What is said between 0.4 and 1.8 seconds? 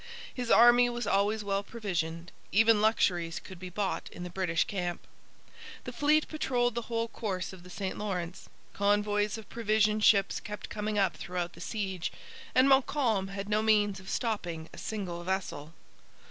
army was always well